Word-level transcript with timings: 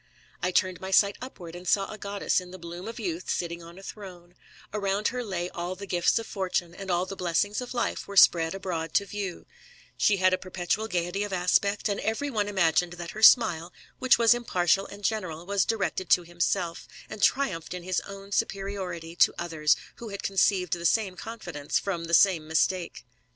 I 0.41 0.49
turned 0.49 0.81
my 0.81 0.89
sight 0.89 1.15
upward, 1.21 1.53
and 1.55 1.67
saw 1.67 1.87
a 1.91 1.95
goddess 1.99 2.41
in 2.41 2.49
the 2.49 2.57
bloom 2.57 2.87
of 2.87 2.99
youth 2.99 3.29
sitting 3.29 3.61
on 3.61 3.77
a 3.77 3.83
throne: 3.83 4.33
around 4.73 5.09
her 5.09 5.23
lay 5.23 5.47
all 5.51 5.75
the 5.75 5.85
gifts 5.85 6.17
of 6.17 6.25
fortune, 6.25 6.73
and 6.73 6.89
all 6.89 7.05
the 7.05 7.15
blessings 7.15 7.61
of 7.61 7.75
life 7.75 8.07
were 8.07 8.17
spread 8.17 8.55
abroad 8.55 8.95
to 8.95 9.05
view; 9.05 9.45
she 9.95 10.17
had 10.17 10.33
a 10.33 10.39
perpetual 10.39 10.87
gaiety 10.87 11.21
of 11.21 11.31
aspect, 11.31 11.87
and 11.87 11.99
every 11.99 12.31
one 12.31 12.47
imagined 12.47 12.93
that 12.93 13.11
her 13.11 13.21
smile, 13.21 13.71
which 13.99 14.17
was 14.17 14.33
impartial 14.33 14.87
and 14.87 15.03
general, 15.03 15.45
was 15.45 15.65
directed 15.65 16.09
to 16.09 16.23
himself, 16.23 16.87
and 17.07 17.21
triumphed 17.21 17.75
in 17.75 17.83
his 17.83 18.01
own 18.07 18.31
superiority 18.31 19.15
to 19.15 19.35
others, 19.37 19.75
who 19.97 20.09
had 20.09 20.23
conceived 20.23 20.73
the 20.73 20.83
same 20.83 21.15
confidenoe 21.15 21.69
from 21.79 22.05
the 22.05 22.15
same 22.15 22.47
mistake. 22.47 23.05